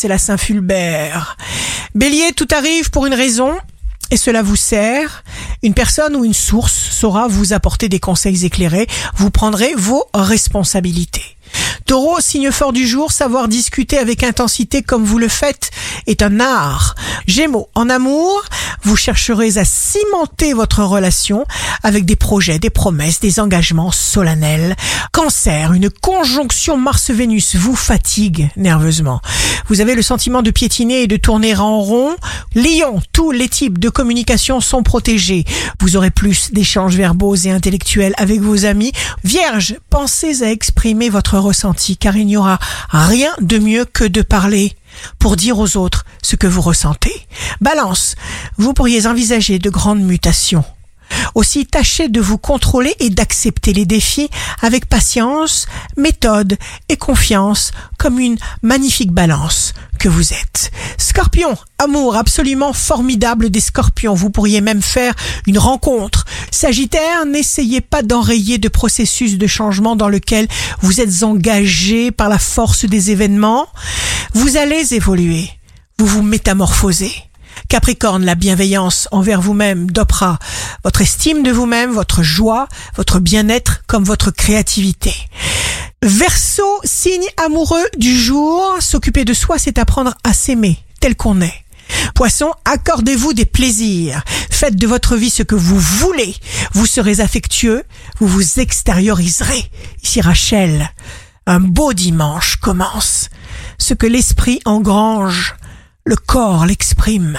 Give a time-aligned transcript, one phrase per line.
[0.00, 1.36] c'est la Saint-Fulbert.
[1.94, 3.52] Bélier, tout arrive pour une raison
[4.10, 5.24] et cela vous sert.
[5.62, 8.86] Une personne ou une source saura vous apporter des conseils éclairés.
[9.16, 11.36] Vous prendrez vos responsabilités.
[11.84, 15.70] Taureau, signe fort du jour, savoir discuter avec intensité comme vous le faites
[16.06, 16.94] est un art.
[17.26, 18.42] Gémeaux, en amour,
[18.82, 21.46] vous chercherez à cimenter votre relation
[21.82, 24.76] avec des projets, des promesses, des engagements solennels.
[25.12, 29.20] Cancer, une conjonction Mars-Vénus vous fatigue nerveusement.
[29.68, 32.16] Vous avez le sentiment de piétiner et de tourner en rond.
[32.54, 35.44] Lion, tous les types de communication sont protégés.
[35.80, 38.92] Vous aurez plus d'échanges verbaux et intellectuels avec vos amis.
[39.24, 42.58] Vierge, pensez à exprimer votre ressenti car il n'y aura
[42.90, 44.74] rien de mieux que de parler
[45.18, 47.26] pour dire aux autres ce que vous ressentez.
[47.60, 48.14] Balance,
[48.56, 50.64] vous pourriez envisager de grandes mutations.
[51.34, 54.30] Aussi, tâchez de vous contrôler et d'accepter les défis
[54.62, 55.66] avec patience,
[55.96, 56.56] méthode
[56.88, 60.70] et confiance comme une magnifique balance que vous êtes.
[60.96, 64.14] Scorpion, amour absolument formidable des scorpions.
[64.14, 65.14] Vous pourriez même faire
[65.46, 66.24] une rencontre.
[66.50, 70.48] Sagittaire, n'essayez pas d'enrayer de processus de changement dans lequel
[70.80, 73.68] vous êtes engagé par la force des événements.
[74.34, 75.50] Vous allez évoluer.
[75.98, 77.12] Vous vous métamorphosez.
[77.68, 80.38] Capricorne, la bienveillance envers vous-même dopera
[80.84, 85.12] votre estime de vous-même, votre joie, votre bien-être comme votre créativité.
[86.02, 91.64] Verseau, signe amoureux du jour, s'occuper de soi, c'est apprendre à s'aimer tel qu'on est.
[92.14, 94.22] Poisson, accordez-vous des plaisirs.
[94.48, 96.34] Faites de votre vie ce que vous voulez.
[96.72, 97.82] Vous serez affectueux,
[98.20, 99.70] vous vous extérioriserez.
[100.02, 100.88] Ici Rachel,
[101.46, 103.28] un beau dimanche commence.
[103.90, 105.56] Ce que l'esprit engrange,
[106.04, 107.36] le corps l'exprime.